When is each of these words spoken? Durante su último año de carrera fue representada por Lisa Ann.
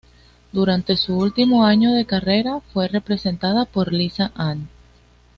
Durante 0.51 0.97
su 0.97 1.15
último 1.15 1.63
año 1.63 1.93
de 1.93 2.07
carrera 2.07 2.59
fue 2.73 2.87
representada 2.87 3.65
por 3.65 3.93
Lisa 3.93 4.31
Ann. 4.33 4.67